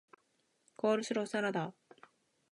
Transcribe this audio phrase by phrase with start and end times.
[0.77, 1.75] コールスローサラダ